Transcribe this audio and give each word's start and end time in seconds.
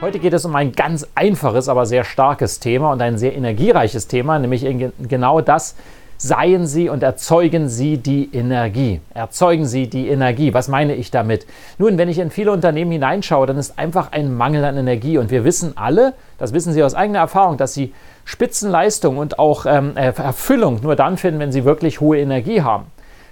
Heute 0.00 0.20
geht 0.20 0.32
es 0.32 0.44
um 0.44 0.54
ein 0.54 0.70
ganz 0.70 1.08
einfaches, 1.16 1.68
aber 1.68 1.84
sehr 1.84 2.04
starkes 2.04 2.60
Thema 2.60 2.92
und 2.92 3.02
ein 3.02 3.18
sehr 3.18 3.34
energiereiches 3.34 4.06
Thema, 4.06 4.38
nämlich 4.38 4.64
genau 5.08 5.40
das, 5.40 5.74
seien 6.16 6.68
Sie 6.68 6.88
und 6.88 7.02
erzeugen 7.02 7.68
Sie 7.68 7.98
die 7.98 8.30
Energie. 8.32 9.00
Erzeugen 9.12 9.66
Sie 9.66 9.88
die 9.88 10.08
Energie. 10.08 10.54
Was 10.54 10.68
meine 10.68 10.94
ich 10.94 11.10
damit? 11.10 11.46
Nun, 11.78 11.98
wenn 11.98 12.08
ich 12.08 12.20
in 12.20 12.30
viele 12.30 12.52
Unternehmen 12.52 12.92
hineinschaue, 12.92 13.48
dann 13.48 13.58
ist 13.58 13.76
einfach 13.76 14.12
ein 14.12 14.32
Mangel 14.32 14.64
an 14.64 14.76
Energie. 14.76 15.18
Und 15.18 15.32
wir 15.32 15.42
wissen 15.42 15.76
alle, 15.76 16.14
das 16.38 16.52
wissen 16.52 16.72
Sie 16.72 16.84
aus 16.84 16.94
eigener 16.94 17.18
Erfahrung, 17.18 17.56
dass 17.56 17.74
Sie 17.74 17.92
Spitzenleistung 18.24 19.18
und 19.18 19.40
auch 19.40 19.66
ähm, 19.66 19.96
Erfüllung 19.96 20.78
nur 20.80 20.94
dann 20.94 21.16
finden, 21.16 21.40
wenn 21.40 21.50
Sie 21.50 21.64
wirklich 21.64 22.00
hohe 22.00 22.18
Energie 22.18 22.62
haben. 22.62 22.86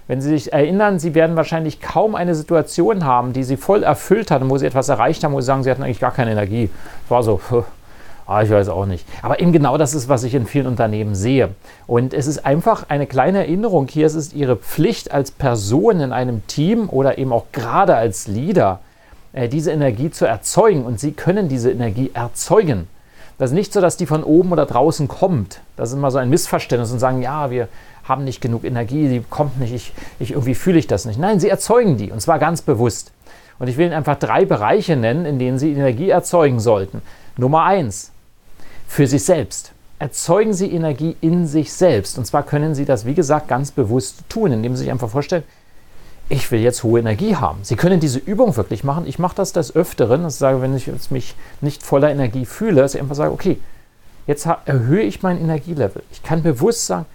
Wenn 0.07 0.21
Sie 0.21 0.29
sich 0.29 0.53
erinnern, 0.53 0.99
Sie 0.99 1.15
werden 1.15 1.35
wahrscheinlich 1.35 1.81
kaum 1.81 2.15
eine 2.15 2.33
Situation 2.33 3.03
haben, 3.03 3.33
die 3.33 3.43
Sie 3.43 3.57
voll 3.57 3.83
erfüllt 3.83 4.31
hat 4.31 4.41
und 4.41 4.49
wo 4.49 4.57
Sie 4.57 4.65
etwas 4.65 4.87
erreicht 4.87 5.23
haben, 5.23 5.33
wo 5.33 5.41
Sie 5.41 5.47
sagen, 5.47 5.63
Sie 5.63 5.71
hatten 5.71 5.83
eigentlich 5.83 5.99
gar 5.99 6.13
keine 6.13 6.31
Energie. 6.31 6.69
Es 7.03 7.11
war 7.11 7.23
so, 7.23 7.41
ah, 8.25 8.41
ich 8.41 8.49
weiß 8.49 8.69
auch 8.69 8.85
nicht. 8.85 9.05
Aber 9.21 9.41
eben 9.41 9.51
genau 9.51 9.77
das 9.77 9.93
ist, 9.93 10.07
was 10.07 10.23
ich 10.23 10.33
in 10.33 10.45
vielen 10.45 10.67
Unternehmen 10.67 11.13
sehe. 11.13 11.49
Und 11.87 12.13
es 12.13 12.25
ist 12.27 12.45
einfach 12.45 12.85
eine 12.87 13.05
kleine 13.05 13.39
Erinnerung 13.39 13.87
hier. 13.87 14.05
Es 14.05 14.15
ist 14.15 14.33
Ihre 14.33 14.55
Pflicht 14.55 15.11
als 15.11 15.31
Person 15.31 15.99
in 15.99 16.13
einem 16.13 16.45
Team 16.47 16.87
oder 16.89 17.17
eben 17.17 17.33
auch 17.33 17.45
gerade 17.51 17.95
als 17.95 18.27
Leader, 18.27 18.79
äh, 19.33 19.49
diese 19.49 19.71
Energie 19.71 20.09
zu 20.09 20.25
erzeugen. 20.25 20.85
Und 20.85 21.01
Sie 21.01 21.11
können 21.11 21.49
diese 21.49 21.69
Energie 21.69 22.11
erzeugen. 22.13 22.87
Das 23.37 23.51
ist 23.51 23.55
nicht 23.55 23.71
so, 23.71 23.81
dass 23.81 23.97
die 23.97 24.07
von 24.07 24.23
oben 24.23 24.51
oder 24.51 24.65
draußen 24.65 25.07
kommt. 25.07 25.61
Das 25.75 25.89
ist 25.89 25.95
immer 25.95 26.09
so 26.09 26.17
ein 26.17 26.29
Missverständnis 26.29 26.91
und 26.91 26.99
sagen, 26.99 27.21
ja, 27.21 27.51
wir 27.51 27.67
haben 28.07 28.23
nicht 28.23 28.41
genug 28.41 28.63
Energie, 28.63 29.09
die 29.09 29.23
kommt 29.29 29.59
nicht, 29.59 29.73
ich, 29.73 29.93
ich 30.19 30.31
irgendwie 30.31 30.55
fühle 30.55 30.79
ich 30.79 30.87
das 30.87 31.05
nicht. 31.05 31.19
Nein, 31.19 31.39
sie 31.39 31.49
erzeugen 31.49 31.97
die 31.97 32.11
und 32.11 32.21
zwar 32.21 32.39
ganz 32.39 32.61
bewusst. 32.61 33.11
Und 33.59 33.67
ich 33.67 33.77
will 33.77 33.87
Ihnen 33.87 33.95
einfach 33.95 34.19
drei 34.19 34.45
Bereiche 34.45 34.95
nennen, 34.95 35.25
in 35.25 35.39
denen 35.39 35.57
Sie 35.57 35.71
Energie 35.71 36.09
erzeugen 36.09 36.59
sollten. 36.59 37.01
Nummer 37.37 37.63
eins, 37.63 38.11
für 38.87 39.07
sich 39.07 39.23
selbst. 39.23 39.71
Erzeugen 39.99 40.53
Sie 40.53 40.71
Energie 40.71 41.15
in 41.21 41.47
sich 41.47 41.73
selbst. 41.73 42.17
Und 42.17 42.25
zwar 42.25 42.43
können 42.43 42.75
Sie 42.75 42.85
das, 42.85 43.05
wie 43.05 43.15
gesagt, 43.15 43.47
ganz 43.47 43.71
bewusst 43.71 44.23
tun, 44.29 44.51
indem 44.51 44.75
Sie 44.75 44.83
sich 44.83 44.91
einfach 44.91 45.09
vorstellen, 45.09 45.43
ich 46.29 46.51
will 46.51 46.59
jetzt 46.59 46.83
hohe 46.83 46.99
Energie 46.99 47.35
haben. 47.35 47.59
Sie 47.63 47.77
können 47.77 47.99
diese 47.99 48.19
Übung 48.19 48.55
wirklich 48.57 48.83
machen. 48.83 49.07
Ich 49.07 49.17
mache 49.17 49.35
das 49.35 49.53
des 49.53 49.75
Öfteren. 49.75 50.27
Ich 50.27 50.35
sage, 50.35 50.61
wenn 50.61 50.75
ich 50.75 50.89
mich 51.09 51.35
nicht 51.61 51.83
voller 51.83 52.11
Energie 52.11 52.45
fühle, 52.45 52.81
dass 52.81 52.95
ich 52.95 53.01
einfach 53.01 53.15
sage, 53.15 53.31
okay, 53.31 53.57
jetzt 54.27 54.45
erhöhe 54.65 55.03
ich 55.03 55.23
mein 55.23 55.39
Energielevel. 55.39 56.03
Ich 56.11 56.21
kann 56.21 56.43
bewusst 56.43 56.85
sagen, 56.85 57.05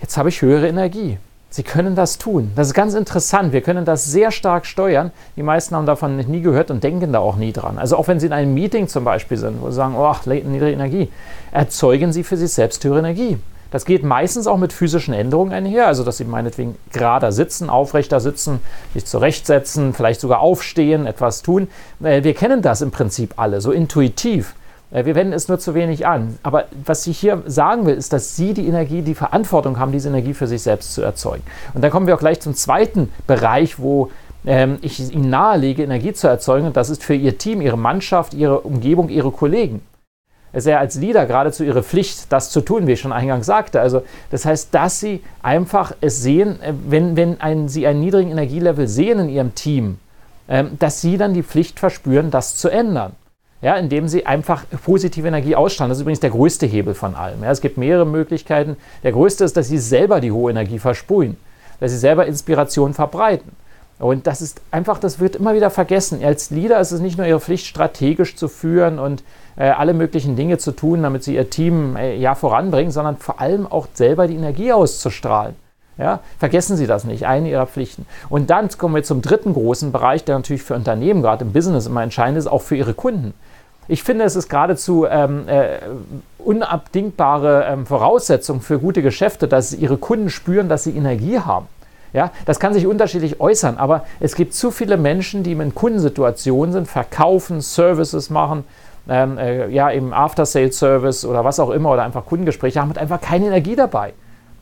jetzt 0.00 0.16
habe 0.16 0.28
ich 0.28 0.42
höhere 0.42 0.68
Energie. 0.68 1.18
Sie 1.52 1.64
können 1.64 1.96
das 1.96 2.16
tun. 2.16 2.52
Das 2.54 2.68
ist 2.68 2.74
ganz 2.74 2.94
interessant. 2.94 3.52
Wir 3.52 3.60
können 3.60 3.84
das 3.84 4.04
sehr 4.04 4.30
stark 4.30 4.66
steuern. 4.66 5.10
Die 5.36 5.42
meisten 5.42 5.74
haben 5.74 5.84
davon 5.84 6.16
nie 6.16 6.42
gehört 6.42 6.70
und 6.70 6.84
denken 6.84 7.12
da 7.12 7.18
auch 7.18 7.34
nie 7.34 7.52
dran. 7.52 7.76
Also 7.76 7.96
auch 7.96 8.06
wenn 8.06 8.20
Sie 8.20 8.26
in 8.26 8.32
einem 8.32 8.54
Meeting 8.54 8.86
zum 8.86 9.02
Beispiel 9.02 9.36
sind, 9.36 9.60
wo 9.60 9.70
Sie 9.70 9.76
sagen, 9.76 9.96
oh, 9.96 10.14
niedrige 10.26 10.70
Energie, 10.70 11.08
erzeugen 11.50 12.12
Sie 12.12 12.22
für 12.22 12.36
sich 12.36 12.52
selbst 12.52 12.84
höhere 12.84 13.00
Energie. 13.00 13.36
Das 13.72 13.84
geht 13.84 14.04
meistens 14.04 14.46
auch 14.46 14.58
mit 14.58 14.72
physischen 14.72 15.14
Änderungen 15.14 15.52
einher, 15.52 15.86
also 15.88 16.04
dass 16.04 16.18
Sie 16.18 16.24
meinetwegen 16.24 16.76
gerader 16.92 17.32
sitzen, 17.32 17.68
aufrechter 17.68 18.20
sitzen, 18.20 18.60
sich 18.94 19.04
zurechtsetzen, 19.04 19.92
vielleicht 19.92 20.20
sogar 20.20 20.40
aufstehen, 20.40 21.06
etwas 21.06 21.42
tun. 21.42 21.68
Äh, 22.02 22.22
wir 22.22 22.34
kennen 22.34 22.62
das 22.62 22.80
im 22.80 22.92
Prinzip 22.92 23.34
alle, 23.36 23.60
so 23.60 23.72
intuitiv. 23.72 24.54
Äh, 24.90 25.04
wir 25.04 25.14
wenden 25.14 25.32
es 25.32 25.48
nur 25.48 25.58
zu 25.58 25.74
wenig 25.74 26.06
an. 26.06 26.38
Aber 26.42 26.64
was 26.84 27.06
ich 27.06 27.18
hier 27.18 27.42
sagen 27.46 27.86
will, 27.86 27.94
ist, 27.94 28.12
dass 28.12 28.36
Sie 28.36 28.54
die 28.54 28.66
Energie, 28.66 29.02
die 29.02 29.14
Verantwortung 29.14 29.78
haben, 29.78 29.92
diese 29.92 30.08
Energie 30.08 30.34
für 30.34 30.46
sich 30.46 30.62
selbst 30.62 30.94
zu 30.94 31.02
erzeugen. 31.02 31.42
Und 31.74 31.82
dann 31.82 31.90
kommen 31.90 32.06
wir 32.06 32.14
auch 32.14 32.20
gleich 32.20 32.40
zum 32.40 32.54
zweiten 32.54 33.10
Bereich, 33.26 33.78
wo 33.78 34.10
ähm, 34.46 34.78
ich 34.82 35.12
Ihnen 35.12 35.30
nahelege, 35.30 35.82
Energie 35.82 36.12
zu 36.12 36.28
erzeugen. 36.28 36.66
Und 36.66 36.76
das 36.76 36.90
ist 36.90 37.04
für 37.04 37.14
Ihr 37.14 37.38
Team, 37.38 37.60
Ihre 37.60 37.78
Mannschaft, 37.78 38.34
Ihre 38.34 38.60
Umgebung, 38.60 39.08
Ihre 39.08 39.30
Kollegen. 39.30 39.82
Es 40.52 40.64
ist 40.64 40.70
ja 40.70 40.78
als 40.78 40.96
Leader 40.96 41.26
geradezu 41.26 41.62
Ihre 41.62 41.84
Pflicht, 41.84 42.32
das 42.32 42.50
zu 42.50 42.60
tun, 42.60 42.88
wie 42.88 42.92
ich 42.92 43.00
schon 43.00 43.12
eingangs 43.12 43.46
sagte. 43.46 43.80
Also 43.80 44.02
das 44.32 44.44
heißt, 44.44 44.74
dass 44.74 44.98
Sie 44.98 45.22
einfach 45.42 45.92
es 46.00 46.22
sehen, 46.22 46.60
äh, 46.60 46.72
wenn, 46.88 47.16
wenn 47.16 47.40
ein, 47.40 47.68
Sie 47.68 47.86
einen 47.86 48.00
niedrigen 48.00 48.32
Energielevel 48.32 48.88
sehen 48.88 49.20
in 49.20 49.28
Ihrem 49.28 49.54
Team, 49.54 49.98
ähm, 50.48 50.76
dass 50.80 51.00
Sie 51.00 51.18
dann 51.18 51.34
die 51.34 51.44
Pflicht 51.44 51.78
verspüren, 51.78 52.32
das 52.32 52.56
zu 52.56 52.68
ändern 52.68 53.12
ja, 53.62 53.76
indem 53.76 54.08
sie 54.08 54.26
einfach 54.26 54.64
positive 54.84 55.28
Energie 55.28 55.54
ausstrahlen. 55.54 55.90
Das 55.90 55.98
ist 55.98 56.02
übrigens 56.02 56.20
der 56.20 56.30
größte 56.30 56.66
Hebel 56.66 56.94
von 56.94 57.14
allem. 57.14 57.42
Ja, 57.42 57.50
es 57.50 57.60
gibt 57.60 57.76
mehrere 57.76 58.06
Möglichkeiten. 58.06 58.76
Der 59.02 59.12
größte 59.12 59.44
ist, 59.44 59.56
dass 59.56 59.68
sie 59.68 59.78
selber 59.78 60.20
die 60.20 60.32
hohe 60.32 60.50
Energie 60.50 60.78
versprühen, 60.78 61.36
dass 61.78 61.90
sie 61.90 61.98
selber 61.98 62.26
Inspiration 62.26 62.94
verbreiten. 62.94 63.52
Und 63.98 64.26
das 64.26 64.40
ist 64.40 64.62
einfach, 64.70 64.98
das 64.98 65.20
wird 65.20 65.36
immer 65.36 65.54
wieder 65.54 65.68
vergessen. 65.68 66.24
Als 66.24 66.50
Leader 66.50 66.80
ist 66.80 66.90
es 66.90 67.00
nicht 67.00 67.18
nur 67.18 67.26
ihre 67.26 67.40
Pflicht, 67.40 67.66
strategisch 67.66 68.34
zu 68.34 68.48
führen 68.48 68.98
und 68.98 69.22
äh, 69.56 69.64
alle 69.64 69.92
möglichen 69.92 70.36
Dinge 70.36 70.56
zu 70.56 70.72
tun, 70.72 71.02
damit 71.02 71.22
sie 71.22 71.34
ihr 71.34 71.50
Team 71.50 71.96
äh, 71.96 72.16
ja 72.16 72.34
voranbringen, 72.34 72.92
sondern 72.92 73.18
vor 73.18 73.42
allem 73.42 73.66
auch 73.66 73.88
selber 73.92 74.26
die 74.26 74.36
Energie 74.36 74.72
auszustrahlen. 74.72 75.54
Ja, 75.98 76.20
vergessen 76.38 76.78
Sie 76.78 76.86
das 76.86 77.04
nicht, 77.04 77.26
eine 77.26 77.50
Ihrer 77.50 77.66
Pflichten. 77.66 78.06
Und 78.30 78.48
dann 78.48 78.70
kommen 78.70 78.94
wir 78.94 79.02
zum 79.02 79.20
dritten 79.20 79.52
großen 79.52 79.92
Bereich, 79.92 80.24
der 80.24 80.36
natürlich 80.36 80.62
für 80.62 80.74
Unternehmen, 80.74 81.20
gerade 81.20 81.44
im 81.44 81.52
Business, 81.52 81.86
immer 81.86 82.02
entscheidend 82.02 82.38
ist, 82.38 82.46
auch 82.46 82.62
für 82.62 82.76
Ihre 82.76 82.94
Kunden. 82.94 83.34
Ich 83.88 84.02
finde, 84.02 84.24
es 84.24 84.36
ist 84.36 84.48
geradezu 84.48 85.06
ähm, 85.08 85.48
äh, 85.48 85.78
unabdingbare 86.38 87.66
ähm, 87.68 87.86
Voraussetzung 87.86 88.60
für 88.60 88.78
gute 88.78 89.02
Geschäfte, 89.02 89.48
dass 89.48 89.72
ihre 89.72 89.96
Kunden 89.96 90.30
spüren, 90.30 90.68
dass 90.68 90.84
sie 90.84 90.96
Energie 90.96 91.38
haben. 91.38 91.66
Ja, 92.12 92.32
das 92.44 92.58
kann 92.58 92.74
sich 92.74 92.86
unterschiedlich 92.86 93.40
äußern, 93.40 93.78
aber 93.78 94.04
es 94.18 94.34
gibt 94.34 94.54
zu 94.54 94.72
viele 94.72 94.96
Menschen, 94.96 95.44
die 95.44 95.52
in 95.52 95.74
Kundensituationen 95.74 96.72
sind, 96.72 96.88
verkaufen, 96.88 97.60
Services 97.60 98.30
machen, 98.30 98.64
ähm, 99.08 99.38
äh, 99.38 99.68
ja, 99.68 99.92
eben 99.92 100.12
After-Sales-Service 100.12 101.24
oder 101.24 101.44
was 101.44 101.60
auch 101.60 101.70
immer 101.70 101.92
oder 101.92 102.02
einfach 102.02 102.26
Kundengespräche 102.26 102.80
haben 102.80 102.90
und 102.90 102.98
einfach 102.98 103.20
keine 103.20 103.46
Energie 103.46 103.76
dabei. 103.76 104.12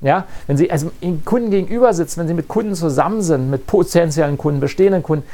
Ja, 0.00 0.24
wenn 0.46 0.56
Sie 0.56 0.70
also 0.70 0.90
Kunden 1.24 1.50
gegenüber 1.50 1.92
sitzen, 1.92 2.20
wenn 2.20 2.28
Sie 2.28 2.34
mit 2.34 2.46
Kunden 2.46 2.74
zusammen 2.74 3.20
sind, 3.20 3.50
mit 3.50 3.66
potenziellen 3.66 4.38
Kunden, 4.38 4.60
bestehenden 4.60 5.02
Kunden, 5.02 5.26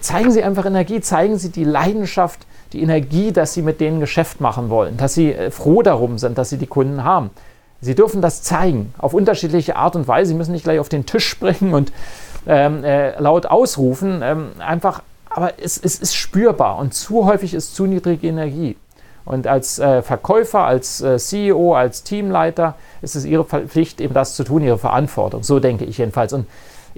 zeigen 0.00 0.30
Sie 0.30 0.42
einfach 0.42 0.66
Energie, 0.66 1.00
zeigen 1.00 1.38
Sie 1.38 1.50
die 1.50 1.64
Leidenschaft, 1.64 2.46
die 2.72 2.82
Energie, 2.82 3.32
dass 3.32 3.54
Sie 3.54 3.62
mit 3.62 3.80
denen 3.80 4.00
Geschäft 4.00 4.40
machen 4.40 4.70
wollen, 4.70 4.96
dass 4.96 5.14
Sie 5.14 5.32
äh, 5.32 5.50
froh 5.50 5.82
darum 5.82 6.18
sind, 6.18 6.38
dass 6.38 6.50
Sie 6.50 6.58
die 6.58 6.66
Kunden 6.66 7.04
haben. 7.04 7.30
Sie 7.80 7.94
dürfen 7.94 8.20
das 8.20 8.42
zeigen, 8.42 8.92
auf 8.98 9.14
unterschiedliche 9.14 9.76
Art 9.76 9.94
und 9.94 10.08
Weise. 10.08 10.30
Sie 10.30 10.34
müssen 10.34 10.52
nicht 10.52 10.64
gleich 10.64 10.80
auf 10.80 10.88
den 10.88 11.06
Tisch 11.06 11.28
springen 11.28 11.74
und 11.74 11.92
ähm, 12.46 12.82
äh, 12.82 13.18
laut 13.20 13.46
ausrufen. 13.46 14.20
Ähm, 14.22 14.48
einfach, 14.58 15.02
aber 15.30 15.52
es, 15.62 15.78
es, 15.78 15.98
ist 15.98 16.16
spürbar 16.16 16.78
und 16.78 16.92
zu 16.94 17.24
häufig 17.26 17.54
ist 17.54 17.76
zu 17.76 17.86
niedrige 17.86 18.26
Energie. 18.26 18.76
Und 19.24 19.46
als 19.46 19.78
äh, 19.78 20.02
Verkäufer, 20.02 20.60
als 20.60 21.02
äh, 21.02 21.18
CEO, 21.18 21.74
als 21.74 22.02
Teamleiter 22.02 22.74
ist 23.02 23.14
es 23.14 23.24
Ihre 23.24 23.44
Pflicht, 23.44 24.00
eben 24.00 24.14
das 24.14 24.34
zu 24.34 24.42
tun, 24.42 24.64
Ihre 24.64 24.78
Verantwortung. 24.78 25.42
So 25.42 25.60
denke 25.60 25.84
ich 25.84 25.98
jedenfalls. 25.98 26.32
Und 26.32 26.46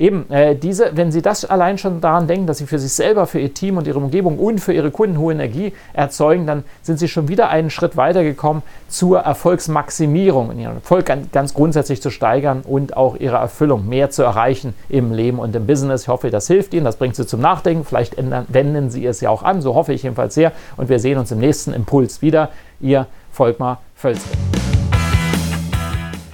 eben, 0.00 0.28
äh, 0.30 0.56
diese, 0.56 0.96
wenn 0.96 1.12
Sie 1.12 1.20
das 1.20 1.44
allein 1.44 1.76
schon 1.76 2.00
daran 2.00 2.26
denken, 2.26 2.46
dass 2.46 2.58
Sie 2.58 2.66
für 2.66 2.78
sich 2.78 2.92
selber, 2.92 3.26
für 3.26 3.38
Ihr 3.38 3.52
Team 3.52 3.76
und 3.76 3.86
Ihre 3.86 3.98
Umgebung 3.98 4.38
und 4.38 4.58
für 4.58 4.72
Ihre 4.72 4.90
Kunden 4.90 5.18
hohe 5.18 5.34
Energie 5.34 5.74
erzeugen, 5.92 6.46
dann 6.46 6.64
sind 6.82 6.98
Sie 6.98 7.06
schon 7.06 7.28
wieder 7.28 7.50
einen 7.50 7.68
Schritt 7.68 7.98
weitergekommen 7.98 8.62
zur 8.88 9.20
Erfolgsmaximierung, 9.20 10.58
Ihren 10.58 10.76
Erfolg 10.76 11.12
ganz, 11.30 11.52
grundsätzlich 11.52 12.00
zu 12.00 12.10
steigern 12.10 12.62
und 12.66 12.96
auch 12.96 13.16
Ihre 13.16 13.36
Erfüllung 13.36 13.88
mehr 13.88 14.10
zu 14.10 14.22
erreichen 14.22 14.74
im 14.88 15.12
Leben 15.12 15.38
und 15.38 15.54
im 15.54 15.66
Business. 15.66 16.02
Ich 16.02 16.08
hoffe, 16.08 16.30
das 16.30 16.46
hilft 16.46 16.72
Ihnen, 16.72 16.86
das 16.86 16.96
bringt 16.96 17.14
Sie 17.14 17.26
zum 17.26 17.40
Nachdenken. 17.40 17.84
Vielleicht 17.84 18.16
ändern, 18.16 18.46
wenden 18.48 18.90
Sie 18.90 19.04
es 19.04 19.20
ja 19.20 19.28
auch 19.28 19.42
an, 19.42 19.60
so 19.60 19.74
hoffe 19.74 19.92
ich 19.92 20.02
jedenfalls 20.02 20.34
sehr. 20.34 20.52
Und 20.78 20.88
wir 20.88 20.98
sehen 20.98 21.18
uns 21.18 21.30
im 21.30 21.38
nächsten 21.38 21.74
Impuls 21.74 22.22
wieder. 22.22 22.48
Ihr 22.80 23.06
Volkmar 23.30 23.82
Völzke. 23.94 24.30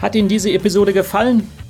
Hat 0.01 0.15
Ihnen 0.15 0.29
diese 0.29 0.53
Episode 0.53 0.93
gefallen? 0.93 1.51